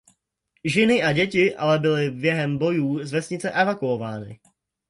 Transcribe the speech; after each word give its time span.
Ženy 0.65 1.03
a 1.03 1.13
děti 1.13 1.55
ale 1.55 1.79
byly 1.79 2.11
během 2.11 2.57
bojů 2.57 3.03
z 3.05 3.11
vesnice 3.11 3.51
evakuovány. 3.51 4.39